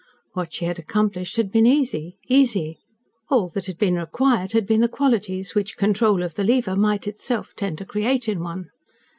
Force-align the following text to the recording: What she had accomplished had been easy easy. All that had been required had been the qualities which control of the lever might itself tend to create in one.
What 0.33 0.51
she 0.51 0.65
had 0.65 0.79
accomplished 0.79 1.35
had 1.35 1.51
been 1.51 1.67
easy 1.67 2.17
easy. 2.27 2.79
All 3.29 3.49
that 3.49 3.67
had 3.67 3.77
been 3.77 3.97
required 3.97 4.53
had 4.53 4.65
been 4.65 4.81
the 4.81 4.87
qualities 4.89 5.53
which 5.53 5.77
control 5.77 6.23
of 6.23 6.33
the 6.33 6.43
lever 6.43 6.75
might 6.75 7.05
itself 7.05 7.53
tend 7.55 7.77
to 7.77 7.85
create 7.85 8.27
in 8.27 8.39
one. 8.39 8.71